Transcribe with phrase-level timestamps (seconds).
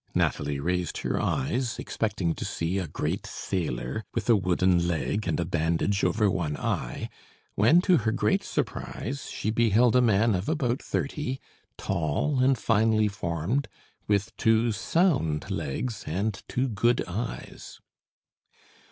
[0.15, 5.39] Nathalie raised her eyes, expecting to see a great sailor, with a wooden leg and
[5.39, 7.07] a bandage over one eye;
[7.53, 11.39] when to her great surprise, she beheld a man of about thirty,
[11.77, 13.67] tall and finely formed,
[14.07, 17.79] with two sound legs and two good eyes.